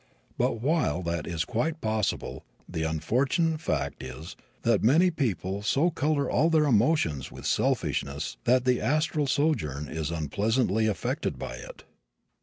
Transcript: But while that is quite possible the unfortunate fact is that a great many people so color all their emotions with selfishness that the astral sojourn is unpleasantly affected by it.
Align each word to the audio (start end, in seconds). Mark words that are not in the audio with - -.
But 0.35 0.61
while 0.61 1.03
that 1.03 1.27
is 1.27 1.45
quite 1.45 1.79
possible 1.79 2.43
the 2.67 2.81
unfortunate 2.81 3.61
fact 3.61 4.01
is 4.01 4.35
that 4.63 4.73
a 4.73 4.77
great 4.79 4.83
many 4.93 5.11
people 5.11 5.61
so 5.61 5.91
color 5.91 6.27
all 6.27 6.49
their 6.49 6.63
emotions 6.63 7.31
with 7.31 7.45
selfishness 7.45 8.35
that 8.45 8.65
the 8.65 8.81
astral 8.81 9.27
sojourn 9.27 9.87
is 9.87 10.09
unpleasantly 10.09 10.87
affected 10.87 11.37
by 11.37 11.57
it. 11.57 11.83